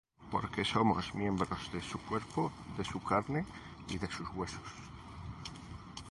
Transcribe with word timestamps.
Porque 0.33 0.69
somos 0.73 1.13
miembros 1.21 1.61
de 1.75 1.79
su 1.89 1.99
cuerpo, 1.99 2.51
de 2.75 2.83
su 2.83 2.99
carne 3.03 3.45
y 3.87 3.99
de 3.99 4.07
sus 4.09 4.27
huesos. 4.29 4.69